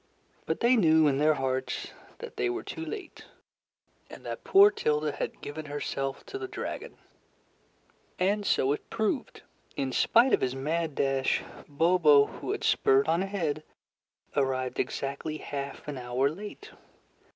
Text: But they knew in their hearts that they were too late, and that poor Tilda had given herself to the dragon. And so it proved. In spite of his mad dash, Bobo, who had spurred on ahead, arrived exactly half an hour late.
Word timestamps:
But 0.47 0.61
they 0.61 0.75
knew 0.75 1.05
in 1.07 1.19
their 1.19 1.35
hearts 1.35 1.91
that 2.17 2.35
they 2.35 2.49
were 2.49 2.63
too 2.63 2.83
late, 2.83 3.25
and 4.09 4.25
that 4.25 4.43
poor 4.43 4.71
Tilda 4.71 5.11
had 5.11 5.41
given 5.41 5.65
herself 5.67 6.25
to 6.25 6.39
the 6.39 6.47
dragon. 6.47 6.97
And 8.17 8.43
so 8.43 8.71
it 8.73 8.89
proved. 8.89 9.43
In 9.75 9.91
spite 9.91 10.33
of 10.33 10.41
his 10.41 10.55
mad 10.55 10.95
dash, 10.95 11.43
Bobo, 11.67 12.25
who 12.25 12.49
had 12.51 12.63
spurred 12.63 13.07
on 13.07 13.21
ahead, 13.21 13.61
arrived 14.35 14.79
exactly 14.79 15.37
half 15.37 15.87
an 15.87 15.99
hour 15.99 16.31
late. 16.31 16.71